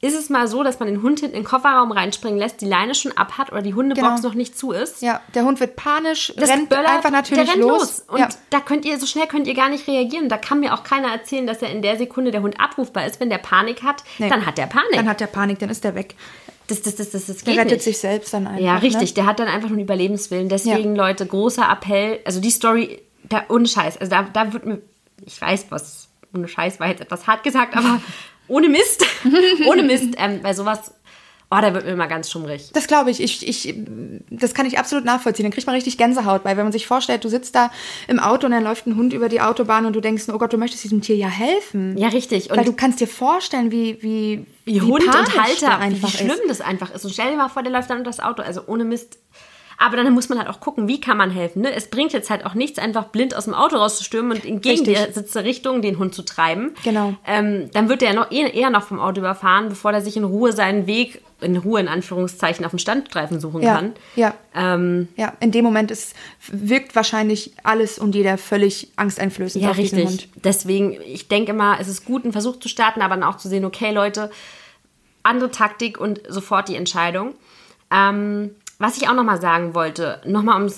ist 0.02 0.14
es 0.14 0.28
mal 0.28 0.46
so, 0.46 0.62
dass 0.62 0.78
man 0.78 0.88
den 0.88 1.02
Hund 1.02 1.20
hinten 1.20 1.36
in 1.36 1.42
den 1.42 1.48
Kofferraum 1.48 1.90
reinspringen 1.90 2.38
lässt, 2.38 2.60
die 2.60 2.66
Leine 2.66 2.94
schon 2.94 3.12
ab 3.16 3.38
hat 3.38 3.50
oder 3.50 3.62
die 3.62 3.74
Hundebox 3.74 4.16
Genau. 4.20 4.28
noch 4.28 4.34
nicht 4.34 4.56
zu 4.58 4.72
ist. 4.72 5.00
Ja, 5.02 5.20
der 5.34 5.44
Hund 5.44 5.58
wird 5.58 5.74
panisch, 5.76 6.32
Das 6.36 6.50
rennt 6.50 6.68
böllert, 6.68 6.88
einfach 6.88 7.10
natürlich 7.10 7.44
der 7.44 7.54
rennt 7.54 7.62
los. 7.64 8.04
Und 8.08 8.18
ja. 8.18 8.28
da 8.50 8.60
könnt 8.60 8.84
ihr, 8.84 8.98
so 9.00 9.06
schnell 9.06 9.26
könnt 9.26 9.46
ihr 9.46 9.54
gar 9.54 9.68
nicht 9.70 9.88
reagieren. 9.88 10.28
Da 10.28 10.36
kann 10.36 10.60
mir 10.60 10.74
auch 10.74 10.84
keiner 10.84 11.08
erzählen, 11.08 11.46
dass 11.46 11.62
er 11.62 11.70
in 11.70 11.80
der 11.82 11.96
Sekunde 11.96 12.30
der 12.30 12.42
Hund 12.42 12.60
abrufbar 12.60 13.06
ist. 13.06 13.20
Wenn 13.20 13.30
der 13.30 13.38
Panik 13.38 13.82
hat, 13.82 14.04
Nee. 14.18 14.28
dann 14.28 14.44
hat 14.44 14.58
der 14.58 14.66
Panik. 14.66 14.92
Dann 14.92 15.08
hat 15.08 15.20
der 15.20 15.26
Panik, 15.28 15.58
dann 15.60 15.70
ist 15.70 15.82
der 15.82 15.94
weg. 15.94 16.14
das, 16.68 16.82
das, 16.82 16.96
das, 16.96 17.10
das, 17.10 17.26
das 17.26 17.36
Der 17.38 17.54
geht 17.54 17.60
rettet 17.60 17.72
nicht. 17.78 17.84
sich 17.84 17.98
selbst 17.98 18.34
dann 18.34 18.46
einfach. 18.46 18.60
Ja, 18.62 18.76
richtig. 18.76 19.10
Ne? 19.10 19.14
Der 19.14 19.26
hat 19.26 19.38
dann 19.40 19.48
einfach 19.48 19.68
nur 19.68 19.78
einen 19.78 19.84
Überlebenswillen. 19.86 20.48
Deswegen, 20.50 20.94
Leute, 20.94 21.24
großer 21.26 21.66
Appell. 21.70 22.20
Also 22.24 22.40
die 22.40 22.50
Story, 22.50 23.00
da, 23.24 23.44
ohne 23.48 23.66
Scheiß. 23.66 23.96
Also 23.98 24.10
da, 24.10 24.24
da 24.32 24.52
wird 24.52 24.66
mir, 24.66 24.82
ich 25.24 25.40
weiß, 25.40 25.66
was, 25.70 26.08
ohne 26.34 26.48
Scheiß 26.48 26.80
war 26.80 26.88
jetzt 26.88 27.00
etwas 27.00 27.26
hart 27.26 27.42
gesagt, 27.44 27.76
aber 27.76 28.00
ohne 28.48 28.68
Mist, 28.68 29.04
ohne 29.68 29.82
Mist, 29.82 30.14
ähm, 30.18 30.40
bei 30.42 30.54
sowas, 30.54 30.92
oh, 31.50 31.58
da 31.60 31.74
wird 31.74 31.84
mir 31.84 31.92
immer 31.92 32.06
ganz 32.06 32.30
schummrig. 32.30 32.70
Das 32.72 32.86
glaube 32.86 33.10
ich. 33.10 33.20
Ich, 33.20 33.46
ich. 33.46 33.74
Das 34.30 34.54
kann 34.54 34.66
ich 34.66 34.78
absolut 34.78 35.04
nachvollziehen. 35.04 35.44
Dann 35.44 35.52
kriegt 35.52 35.66
man 35.66 35.74
richtig 35.74 35.98
Gänsehaut, 35.98 36.44
weil 36.44 36.56
wenn 36.56 36.64
man 36.64 36.72
sich 36.72 36.86
vorstellt, 36.86 37.24
du 37.24 37.28
sitzt 37.28 37.54
da 37.54 37.70
im 38.08 38.18
Auto 38.18 38.46
und 38.46 38.52
dann 38.52 38.64
läuft 38.64 38.86
ein 38.86 38.96
Hund 38.96 39.12
über 39.12 39.28
die 39.28 39.40
Autobahn 39.40 39.86
und 39.86 39.94
du 39.94 40.00
denkst, 40.00 40.24
oh 40.28 40.38
Gott, 40.38 40.52
du 40.52 40.58
möchtest 40.58 40.84
diesem 40.84 41.00
Tier 41.00 41.16
ja 41.16 41.28
helfen. 41.28 41.96
Ja, 41.96 42.08
richtig. 42.08 42.50
Und 42.50 42.56
weil 42.56 42.64
du 42.64 42.72
kannst 42.72 43.00
dir 43.00 43.08
vorstellen, 43.08 43.70
wie 43.70 44.02
wie 44.02 44.46
wie 44.64 44.80
Hund 44.80 45.04
und 45.04 45.40
Halter, 45.42 45.78
einfach 45.78 46.12
wie 46.12 46.16
schlimm 46.16 46.30
ist. 46.30 46.48
das 46.48 46.60
einfach 46.60 46.92
ist. 46.94 47.04
Und 47.04 47.12
stell 47.12 47.30
dir 47.30 47.36
mal 47.36 47.48
vor, 47.48 47.62
der 47.62 47.72
läuft 47.72 47.90
dann 47.90 47.98
unter 47.98 48.10
das 48.10 48.20
Auto. 48.20 48.42
Also 48.42 48.62
ohne 48.66 48.84
Mist. 48.84 49.18
Aber 49.78 49.96
dann 49.96 50.12
muss 50.14 50.28
man 50.28 50.38
halt 50.38 50.48
auch 50.48 50.60
gucken, 50.60 50.88
wie 50.88 51.00
kann 51.00 51.16
man 51.18 51.30
helfen. 51.30 51.62
Ne? 51.62 51.72
Es 51.74 51.88
bringt 51.90 52.12
jetzt 52.14 52.30
halt 52.30 52.46
auch 52.46 52.54
nichts, 52.54 52.78
einfach 52.78 53.06
blind 53.08 53.36
aus 53.36 53.44
dem 53.44 53.52
Auto 53.54 53.76
rauszustürmen 53.76 54.32
und 54.32 54.44
in 54.44 54.60
gegen 54.62 54.86
Richtig. 54.86 55.06
die 55.06 55.12
sitzende 55.12 55.46
Richtung 55.48 55.82
den 55.82 55.98
Hund 55.98 56.14
zu 56.14 56.22
treiben. 56.22 56.72
Genau. 56.82 57.14
Ähm, 57.26 57.70
dann 57.72 57.88
wird 57.90 58.00
der 58.00 58.14
noch 58.14 58.30
eher, 58.30 58.54
eher 58.54 58.70
noch 58.70 58.84
vom 58.84 58.98
Auto 59.00 59.20
überfahren, 59.20 59.68
bevor 59.68 59.92
der 59.92 60.00
sich 60.00 60.16
in 60.16 60.24
Ruhe 60.24 60.52
seinen 60.52 60.86
Weg, 60.86 61.20
in 61.42 61.58
Ruhe 61.58 61.80
in 61.80 61.88
Anführungszeichen, 61.88 62.64
auf 62.64 62.70
dem 62.70 62.78
Standstreifen 62.78 63.38
suchen 63.38 63.60
Ja, 63.62 63.74
kann. 63.76 63.92
ja. 64.14 64.34
Ähm, 64.54 65.08
Ja, 65.16 65.34
in 65.40 65.52
dem 65.52 65.64
Moment 65.64 65.90
ist, 65.90 66.14
wirkt 66.48 66.96
wahrscheinlich 66.96 67.52
alles 67.62 67.98
und 67.98 68.14
jeder 68.14 68.38
völlig 68.38 68.88
angsteinflößend 68.96 69.62
Ja, 69.62 69.70
auf 69.72 69.76
diesen 69.76 69.98
richtig. 69.98 70.24
Hund. 70.24 70.28
Deswegen, 70.42 70.96
ich 71.04 71.28
denke 71.28 71.50
immer, 71.52 71.76
es 71.78 71.88
ist 71.88 72.06
gut, 72.06 72.24
einen 72.24 72.32
Versuch 72.32 72.58
zu 72.60 72.68
starten, 72.70 73.02
aber 73.02 73.14
dann 73.16 73.24
auch 73.24 73.36
zu 73.36 73.48
sehen, 73.48 73.66
okay, 73.66 73.92
Leute, 73.92 74.30
andere 75.22 75.50
Taktik 75.50 76.00
und 76.00 76.20
sofort 76.28 76.68
die 76.68 76.76
Entscheidung. 76.76 77.34
Ähm, 77.90 78.52
was 78.78 78.96
ich 78.98 79.08
auch 79.08 79.14
nochmal 79.14 79.40
sagen 79.40 79.74
wollte, 79.74 80.20
nochmal 80.26 80.62
um 80.62 80.70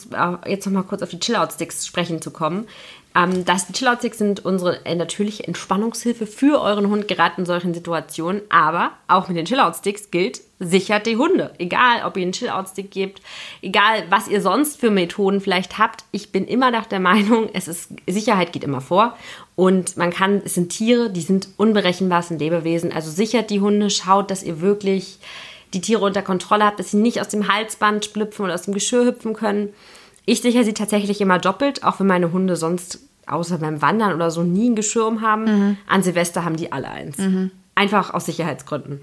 jetzt 0.47 0.67
nochmal 0.67 0.85
kurz 0.85 1.03
auf 1.03 1.11
die 1.11 1.19
Chill-Out-Sticks 1.19 1.87
sprechen 1.87 2.23
zu 2.23 2.31
kommen. 2.31 2.67
Ähm, 3.15 3.45
dass 3.45 3.67
die 3.67 3.73
Chill-Out-Sticks 3.73 4.19
sind 4.19 4.45
unsere 4.45 4.85
äh, 4.87 4.95
natürliche 4.95 5.45
Entspannungshilfe 5.45 6.27
für 6.27 6.61
euren 6.61 6.89
Hund 6.89 7.09
gerade 7.09 7.35
in 7.39 7.47
solchen 7.47 7.75
Situationen. 7.75 8.43
Aber 8.51 8.93
auch 9.09 9.27
mit 9.29 9.37
den 9.37 9.47
Chill-Out-Sticks 9.47 10.11
gilt, 10.11 10.41
sichert 10.61 11.07
die 11.07 11.17
Hunde. 11.17 11.53
Egal, 11.59 12.05
ob 12.05 12.17
ihr 12.17 12.23
einen 12.23 12.33
Chill-Out-Stick 12.33 12.91
gebt, 12.91 13.21
egal, 13.63 14.05
was 14.11 14.29
ihr 14.29 14.43
sonst 14.43 14.79
für 14.79 14.91
Methoden 14.91 15.41
vielleicht 15.41 15.79
habt. 15.79 16.05
Ich 16.13 16.31
bin 16.31 16.47
immer 16.47 16.71
nach 16.71 16.87
der 16.87 17.01
Meinung, 17.01 17.49
es 17.53 17.67
ist, 17.67 17.91
Sicherheit 18.07 18.53
geht 18.53 18.63
immer 18.63 18.81
vor. 18.81 19.17
Und 19.57 19.97
man 19.97 20.11
kann, 20.11 20.43
es 20.45 20.55
sind 20.55 20.69
Tiere, 20.69 21.11
die 21.11 21.23
sind 21.23 21.49
unberechenbar, 21.57 22.21
es 22.21 22.29
sind 22.29 22.41
Lebewesen. 22.41 22.93
Also 22.93 23.11
sichert 23.11 23.51
die 23.51 23.61
Hunde, 23.61 23.91
schaut, 23.91 24.31
dass 24.31 24.45
ihr 24.45 24.61
wirklich 24.61 25.19
die 25.75 25.81
Tiere 25.81 26.05
unter 26.05 26.23
Kontrolle 26.23 26.65
habt, 26.65 26.79
dass 26.81 26.91
sie 26.93 26.97
nicht 26.97 27.21
aus 27.21 27.29
dem 27.29 27.53
Halsband 27.53 28.05
schlüpfen 28.07 28.45
oder 28.45 28.55
aus 28.55 28.63
dem 28.63 28.75
Geschirr 28.75 29.05
hüpfen 29.05 29.35
können. 29.35 29.71
Ich 30.25 30.43
sichere 30.43 30.65
sie 30.65 30.75
tatsächlich 30.75 31.21
immer 31.21 31.39
doppelt, 31.39 31.85
auch 31.85 32.01
wenn 32.01 32.07
meine 32.07 32.33
Hunde 32.33 32.57
sonst 32.57 33.01
außer 33.27 33.59
beim 33.59 33.83
Wandern 33.83 34.15
oder 34.15 34.31
so 34.31 34.43
nie 34.43 34.71
ein 34.71 34.77
Geschirr 34.77 35.21
haben. 35.21 35.79
An 35.87 36.03
Silvester 36.03 36.45
haben 36.45 36.57
die 36.57 36.73
alle 36.73 36.89
eins. 36.89 37.17
Einfach 37.75 38.13
aus 38.15 38.27
Sicherheitsgründen. 38.27 39.01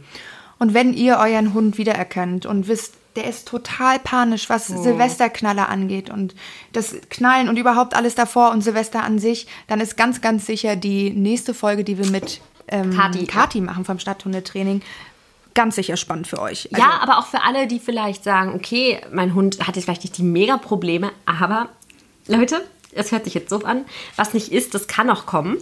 Und 0.57 0.73
wenn 0.73 0.93
ihr 0.93 1.17
euren 1.17 1.53
Hund 1.53 1.77
wiedererkennt 1.77 2.45
und 2.45 2.67
wisst, 2.67 2.95
der 3.15 3.27
ist 3.29 3.47
total 3.47 3.99
panisch, 3.99 4.49
was 4.49 4.69
Oh. 4.69 4.81
Silvesterknaller 4.83 5.69
angeht 5.69 6.09
und 6.09 6.35
das 6.73 6.95
Knallen 7.09 7.47
und 7.49 7.57
überhaupt 7.57 7.95
alles 7.95 8.15
davor 8.15 8.51
und 8.51 8.61
Silvester 8.61 9.03
an 9.03 9.19
sich, 9.19 9.47
dann 9.67 9.79
ist 9.79 9.95
ganz, 9.97 10.21
ganz 10.21 10.45
sicher 10.45 10.75
die 10.75 11.11
nächste 11.11 11.53
Folge, 11.53 11.83
die 11.83 11.97
wir 11.97 12.07
mit 12.09 12.41
ähm, 12.67 12.91
Kati, 12.91 13.25
Kati 13.25 13.61
machen 13.61 13.85
vom 13.85 13.99
Stadthundetraining, 13.99 14.81
ganz 15.55 15.75
sicher 15.75 15.97
spannend 15.97 16.27
für 16.27 16.39
euch. 16.39 16.69
Also, 16.71 16.85
ja, 16.85 16.99
aber 17.01 17.17
auch 17.17 17.25
für 17.25 17.41
alle, 17.41 17.65
die 17.65 17.79
vielleicht 17.79 18.23
sagen, 18.23 18.53
okay, 18.53 19.01
mein 19.11 19.33
Hund 19.33 19.65
hat 19.65 19.75
jetzt 19.75 19.85
vielleicht 19.85 20.03
nicht 20.03 20.17
die 20.17 20.23
Mega-Probleme, 20.23 21.11
aber 21.25 21.69
Leute, 22.27 22.63
es 22.91 23.11
hört 23.11 23.25
sich 23.25 23.33
jetzt 23.33 23.49
so 23.49 23.59
an, 23.63 23.85
was 24.15 24.33
nicht 24.33 24.51
ist, 24.51 24.73
das 24.73 24.87
kann 24.87 25.07
noch 25.07 25.25
kommen. 25.25 25.57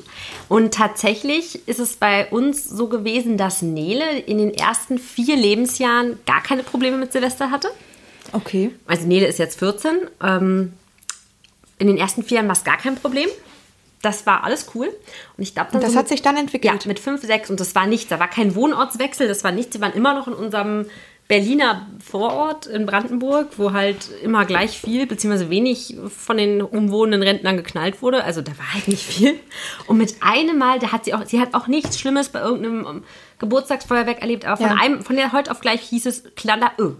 Und 0.50 0.74
tatsächlich 0.74 1.68
ist 1.68 1.80
es 1.80 1.96
bei 1.96 2.28
uns 2.28 2.70
so 2.70 2.88
gewesen, 2.88 3.38
dass 3.38 3.62
Nele 3.62 4.20
in 4.20 4.38
den 4.38 4.54
ersten 4.54 5.00
vier 5.00 5.36
Lebensjahren 5.36 6.20
gar 6.26 6.42
keine 6.44 6.64
Probleme 6.64 6.98
mit 6.98 7.12
Silvester 7.12 7.52
hatte. 7.52 7.70
Okay. 8.32 8.72
Also 8.88 9.08
Nele 9.08 9.28
ist 9.28 9.40
jetzt 9.40 9.60
14. 9.60 9.98
Ähm, 10.22 10.74
in 11.80 11.88
den 11.88 11.98
ersten 11.98 12.24
vier 12.24 12.38
Jahren 12.38 12.48
war 12.48 12.56
es 12.56 12.64
gar 12.64 12.78
kein 12.78 12.96
Problem. 12.96 13.30
Das 14.04 14.28
war 14.28 14.44
alles 14.44 14.70
cool. 14.76 14.88
Und 15.38 15.44
ich 15.44 15.56
glaube, 15.56 15.70
das 15.74 15.92
so 15.94 15.98
hat 15.98 16.04
mit- 16.04 16.10
sich 16.10 16.22
dann 16.22 16.38
entwickelt. 16.38 16.72
Ja, 16.72 16.88
mit 16.88 17.00
5, 17.00 17.22
6 17.24 17.50
und 17.50 17.60
das 17.60 17.74
war 17.74 17.88
nichts. 17.88 18.10
Da 18.10 18.20
war 18.20 18.28
kein 18.30 18.54
Wohnortswechsel, 18.54 19.28
das 19.28 19.44
war 19.44 19.52
nichts. 19.52 19.74
Sie 19.74 19.82
waren 19.82 19.94
immer 19.94 20.14
noch 20.14 20.28
in 20.28 20.34
unserem 20.34 20.86
Berliner 21.30 21.88
Vorort 22.04 22.66
in 22.68 22.86
Brandenburg, 22.86 23.48
wo 23.58 23.72
halt 23.72 24.10
immer 24.22 24.44
gleich 24.44 24.78
viel 24.78 25.08
bzw. 25.08 25.50
wenig 25.50 25.96
von 26.16 26.36
den 26.36 26.62
umwohnenden 26.62 27.24
Rentnern 27.24 27.56
geknallt 27.56 28.02
wurde. 28.02 28.26
Also 28.26 28.42
da 28.42 28.52
war 28.58 28.74
halt 28.74 28.90
nicht 28.90 29.04
viel. 29.06 29.40
Und 29.88 29.98
mit 29.98 30.16
einem 30.20 30.58
Mal, 30.58 30.80
da 30.80 30.92
hat 30.92 31.06
sie 31.06 31.14
auch, 31.14 31.26
sie 31.26 31.40
hat 31.40 31.54
auch 31.54 31.68
nichts 31.68 31.98
Schlimmes 31.98 32.28
bei 32.28 32.42
irgendeinem 32.42 32.86
ähm, 32.86 33.04
Geburtstagsfeuerwerk 33.40 34.20
erlebt, 34.22 34.46
aber 34.46 34.58
von 34.58 34.66
Ja. 34.68 34.76
einem, 34.82 35.02
von 35.02 35.16
der 35.16 35.32
heute 35.32 35.50
auf 35.50 35.62
gleich 35.62 35.82
hieß 35.82 36.06
es 36.08 36.24
Klander, 36.36 36.72
öh. 36.78 36.92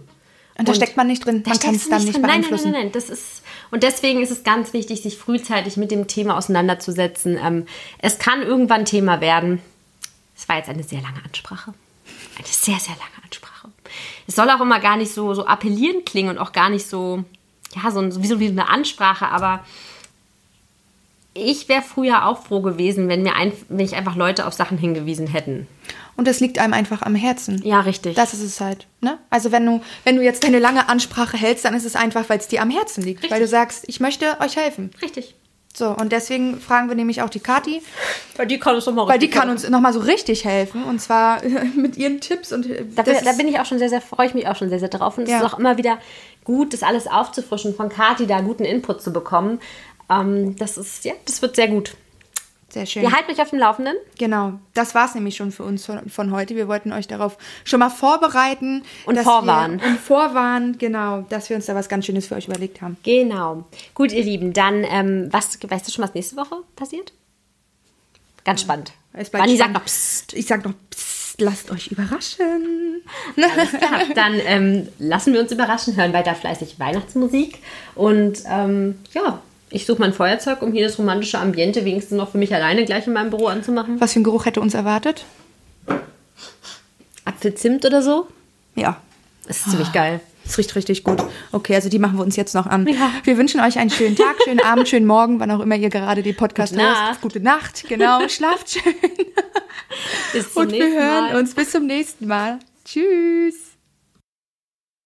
Und 0.56 0.68
da 0.68 0.74
steckt 0.74 0.96
man 0.96 1.06
nicht 1.08 1.24
drin, 1.24 1.42
Da 1.42 1.50
man 1.50 1.58
kann 1.58 1.74
es 1.74 1.88
dann 1.88 2.04
nicht. 2.04 2.12
Nein, 2.14 2.22
beeinflussen. 2.22 2.64
Nein, 2.70 2.72
nein, 2.72 2.82
nein, 2.84 2.92
das 2.92 3.10
ist 3.10 3.42
und 3.70 3.82
deswegen 3.82 4.22
ist 4.22 4.30
es 4.30 4.44
ganz 4.44 4.72
wichtig, 4.72 5.02
sich 5.02 5.18
frühzeitig 5.18 5.76
mit 5.76 5.90
dem 5.90 6.06
Thema 6.06 6.36
auseinanderzusetzen. 6.36 7.36
Ähm, 7.42 7.66
es 7.98 8.18
kann 8.18 8.40
irgendwann 8.42 8.84
Thema 8.84 9.20
werden. 9.20 9.60
Es 10.36 10.48
war 10.48 10.56
jetzt 10.56 10.68
eine 10.68 10.82
sehr 10.84 11.00
lange 11.00 11.24
Ansprache, 11.24 11.74
eine 12.36 12.46
sehr 12.46 12.78
sehr 12.78 12.94
lange 12.94 13.24
Ansprache. 13.24 13.68
Es 14.26 14.36
soll 14.36 14.48
auch 14.50 14.60
immer 14.60 14.78
gar 14.80 14.96
nicht 14.96 15.12
so 15.12 15.34
so 15.34 15.46
appellierend 15.46 16.06
klingen 16.06 16.28
und 16.30 16.38
auch 16.38 16.52
gar 16.52 16.70
nicht 16.70 16.86
so 16.86 17.24
ja 17.82 17.90
so, 17.90 17.98
ein- 18.00 18.22
wie 18.22 18.26
so 18.28 18.38
wie 18.38 18.48
eine 18.48 18.68
Ansprache, 18.68 19.26
aber 19.28 19.64
ich 21.34 21.68
wäre 21.68 21.82
früher 21.82 22.26
auch 22.26 22.44
froh 22.44 22.60
gewesen, 22.60 23.08
wenn 23.08 23.22
mir 23.22 23.34
ein, 23.36 23.52
wenn 23.68 23.80
ich 23.84 23.94
einfach 23.96 24.16
Leute 24.16 24.46
auf 24.46 24.54
Sachen 24.54 24.78
hingewiesen 24.78 25.26
hätten. 25.26 25.66
Und 26.16 26.28
das 26.28 26.38
liegt 26.38 26.58
einem 26.60 26.72
einfach 26.74 27.02
am 27.02 27.16
Herzen. 27.16 27.60
Ja, 27.64 27.80
richtig. 27.80 28.14
Das 28.14 28.32
ist 28.34 28.42
es 28.42 28.60
halt. 28.60 28.86
Ne? 29.00 29.18
Also 29.30 29.50
wenn 29.50 29.66
du, 29.66 29.80
wenn 30.04 30.14
du 30.16 30.22
jetzt 30.22 30.44
deine 30.44 30.60
lange 30.60 30.88
Ansprache 30.88 31.36
hältst, 31.36 31.64
dann 31.64 31.74
ist 31.74 31.84
es 31.84 31.96
einfach, 31.96 32.28
weil 32.28 32.38
es 32.38 32.46
dir 32.46 32.62
am 32.62 32.70
Herzen 32.70 33.02
liegt. 33.02 33.18
Richtig. 33.18 33.32
Weil 33.32 33.40
du 33.40 33.48
sagst, 33.48 33.84
ich 33.88 33.98
möchte 34.00 34.38
euch 34.40 34.56
helfen. 34.56 34.90
richtig. 35.02 35.34
So, 35.76 35.88
und 35.88 36.12
deswegen 36.12 36.60
fragen 36.60 36.88
wir 36.88 36.94
nämlich 36.94 37.20
auch 37.22 37.30
die 37.30 37.40
Kati, 37.40 37.82
Weil 38.36 38.46
die 38.46 38.60
kann 38.60 38.76
uns 38.76 38.84
doch 38.84 38.92
mal 38.94 39.08
weil 39.08 39.18
die 39.18 39.28
kann 39.28 39.50
uns 39.50 39.68
nochmal 39.68 39.92
so 39.92 39.98
richtig 39.98 40.44
helfen. 40.44 40.84
Und 40.84 41.00
zwar 41.00 41.42
mit 41.74 41.96
ihren 41.96 42.20
Tipps. 42.20 42.52
Und 42.52 42.66
äh, 42.70 42.84
Da, 42.94 43.02
das 43.02 43.24
da 43.24 43.32
bin 43.32 43.48
ich 43.48 43.58
auch 43.58 43.66
schon 43.66 43.80
sehr, 43.80 43.88
sehr, 43.88 44.00
freue 44.00 44.28
ich 44.28 44.34
mich 44.34 44.46
auch 44.46 44.54
schon 44.54 44.68
sehr, 44.68 44.78
sehr 44.78 44.88
drauf. 44.88 45.18
Und 45.18 45.24
es 45.24 45.30
Ja. 45.30 45.38
ist 45.38 45.44
auch 45.52 45.58
immer 45.58 45.76
wieder 45.76 45.98
gut, 46.44 46.72
das 46.74 46.84
alles 46.84 47.08
aufzufrischen, 47.08 47.74
von 47.74 47.88
Kati 47.88 48.28
da 48.28 48.40
guten 48.40 48.64
Input 48.64 49.02
zu 49.02 49.12
bekommen. 49.12 49.58
Ähm, 50.10 50.56
das 50.56 50.76
ist, 50.76 51.04
ja, 51.04 51.14
das 51.24 51.40
wird 51.42 51.56
sehr 51.56 51.68
gut. 51.68 51.96
sehr 52.74 52.86
schön. 52.86 53.02
Wir 53.02 53.12
halten 53.12 53.32
euch 53.32 53.40
auf 53.40 53.50
dem 53.50 53.58
Laufenden. 53.58 53.94
Genau, 54.18 54.54
das 54.74 54.94
war 54.94 55.06
es 55.06 55.14
nämlich 55.14 55.36
schon 55.36 55.50
für 55.52 55.62
uns 55.62 55.86
von, 55.86 56.10
von 56.10 56.30
heute. 56.32 56.56
Wir 56.56 56.68
wollten 56.68 56.92
euch 56.92 57.08
darauf 57.08 57.38
schon 57.64 57.80
mal 57.80 57.90
vorbereiten. 57.90 58.82
Und 59.06 59.18
vorwarnen. 59.20 59.80
Und 59.80 59.98
vorwarnen, 59.98 60.76
genau, 60.76 61.22
dass 61.28 61.48
wir 61.48 61.56
uns 61.56 61.66
da 61.66 61.74
was 61.74 61.88
ganz 61.88 62.04
Schönes 62.04 62.26
für 62.26 62.34
euch 62.34 62.48
überlegt 62.48 62.82
haben. 62.82 62.96
Genau. 63.02 63.64
Gut, 63.94 64.12
ihr 64.12 64.24
Lieben, 64.24 64.52
dann, 64.52 64.84
ähm, 64.84 65.28
was, 65.30 65.58
weißt 65.62 65.86
du 65.88 65.92
schon, 65.92 66.04
was 66.04 66.14
nächste 66.14 66.36
Woche 66.36 66.56
passiert? 66.76 67.12
Ganz 68.44 68.60
spannend. 68.60 68.92
Wanni 69.32 69.56
sagt 69.56 69.72
noch 69.72 69.84
Psst. 69.84 70.34
Ich 70.34 70.46
sag 70.46 70.64
noch, 70.64 70.74
psst, 70.90 71.40
lasst 71.40 71.70
euch 71.70 71.86
überraschen. 71.86 73.02
Dann 74.14 74.34
ähm, 74.44 74.88
lassen 74.98 75.32
wir 75.32 75.40
uns 75.40 75.50
überraschen, 75.52 75.96
hören 75.96 76.12
weiter 76.12 76.34
fleißig 76.34 76.78
Weihnachtsmusik. 76.78 77.60
Und 77.94 78.42
ähm, 78.46 78.98
ja, 79.12 79.40
ich 79.74 79.86
suche 79.86 80.00
mein 80.00 80.12
Feuerzeug, 80.12 80.62
um 80.62 80.72
hier 80.72 80.86
das 80.86 80.98
romantische 80.98 81.38
Ambiente 81.38 81.84
wenigstens 81.84 82.16
noch 82.16 82.30
für 82.30 82.38
mich 82.38 82.54
alleine 82.54 82.84
gleich 82.84 83.06
in 83.06 83.12
meinem 83.12 83.30
Büro 83.30 83.46
anzumachen. 83.48 84.00
Was 84.00 84.12
für 84.12 84.20
ein 84.20 84.24
Geruch 84.24 84.46
hätte 84.46 84.60
uns 84.60 84.74
erwartet? 84.74 85.24
Apfelzimt 87.24 87.84
oder 87.84 88.02
so. 88.02 88.26
Ja, 88.74 89.00
Das 89.46 89.58
ist 89.58 89.70
ziemlich 89.70 89.92
geil. 89.92 90.20
es 90.44 90.58
riecht 90.58 90.74
richtig 90.76 91.04
gut. 91.04 91.22
Okay, 91.52 91.74
also 91.74 91.88
die 91.88 91.98
machen 91.98 92.16
wir 92.18 92.22
uns 92.24 92.36
jetzt 92.36 92.54
noch 92.54 92.66
an. 92.66 92.86
Ja. 92.86 93.10
Wir 93.24 93.36
wünschen 93.38 93.60
euch 93.60 93.78
einen 93.78 93.90
schönen 93.90 94.16
Tag, 94.16 94.36
schönen 94.44 94.60
Abend, 94.60 94.88
schönen 94.88 95.06
Morgen, 95.06 95.40
wann 95.40 95.50
auch 95.50 95.60
immer 95.60 95.76
ihr 95.76 95.88
gerade 95.90 96.22
den 96.22 96.36
Podcast 96.36 96.72
Gute 96.74 96.84
hört. 96.84 96.94
Nacht. 96.98 97.20
Gute 97.22 97.40
Nacht, 97.40 97.84
genau. 97.88 98.28
Schlaft 98.28 98.70
schön. 98.70 98.94
Bis 100.32 100.52
zum 100.52 100.62
Und 100.64 100.72
wir 100.72 100.86
hören 100.86 101.32
Mal. 101.32 101.36
uns 101.36 101.54
bis 101.54 101.70
zum 101.70 101.86
nächsten 101.86 102.26
Mal. 102.26 102.58
Tschüss. 102.84 103.54